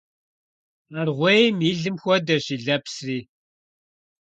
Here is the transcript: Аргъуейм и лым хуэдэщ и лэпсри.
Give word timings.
Аргъуейм 0.99 1.57
и 1.69 1.71
лым 1.81 1.95
хуэдэщ 2.01 2.45
и 2.55 2.57
лэпсри. 2.65 3.19